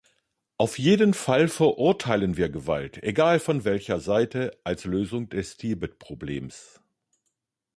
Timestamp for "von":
3.39-3.65